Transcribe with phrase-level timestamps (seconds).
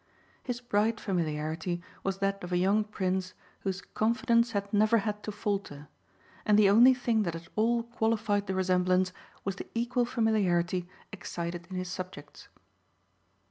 [0.41, 5.31] His bright familiarity was that of a young prince whose confidence had never had to
[5.31, 5.89] falter,
[6.43, 9.13] and the only thing that at all qualified the resemblance
[9.45, 12.47] was the equal familiarity excited in his subjects.